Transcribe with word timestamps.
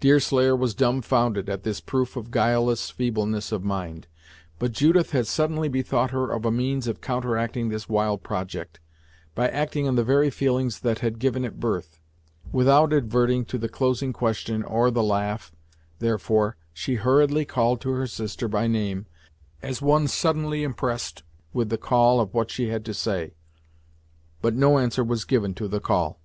Deerslayer 0.00 0.56
was 0.56 0.74
dumb 0.74 1.00
founded 1.00 1.48
at 1.48 1.62
this 1.62 1.80
proof 1.80 2.16
of 2.16 2.32
guileless 2.32 2.90
feebleness 2.90 3.52
of 3.52 3.62
mind, 3.62 4.08
but 4.58 4.72
Judith 4.72 5.12
had 5.12 5.28
suddenly 5.28 5.68
bethought 5.68 6.10
her 6.10 6.32
of 6.32 6.44
a 6.44 6.50
means 6.50 6.88
of 6.88 7.00
counteracting 7.00 7.68
this 7.68 7.88
wild 7.88 8.24
project, 8.24 8.80
by 9.36 9.48
acting 9.48 9.86
on 9.86 9.94
the 9.94 10.02
very 10.02 10.30
feelings 10.30 10.80
that 10.80 10.98
had 10.98 11.20
given 11.20 11.44
it 11.44 11.60
birth. 11.60 12.00
Without 12.50 12.92
adverting 12.92 13.44
to 13.44 13.56
the 13.56 13.68
closing 13.68 14.12
question, 14.12 14.64
or 14.64 14.90
the 14.90 15.00
laugh, 15.04 15.52
therefore, 16.00 16.56
she 16.72 16.96
hurriedly 16.96 17.44
called 17.44 17.80
to 17.80 17.90
her 17.90 18.08
sister 18.08 18.48
by 18.48 18.66
name, 18.66 19.06
as 19.62 19.80
one 19.80 20.08
suddenly 20.08 20.64
impressed 20.64 21.22
with 21.52 21.68
the 21.68 21.76
importance 21.76 22.22
of 22.28 22.34
what 22.34 22.50
she 22.50 22.66
had 22.66 22.84
to 22.84 22.92
say. 22.92 23.36
But 24.42 24.56
no 24.56 24.78
answer 24.80 25.04
was 25.04 25.24
given 25.24 25.54
to 25.54 25.68
the 25.68 25.78
call. 25.78 26.18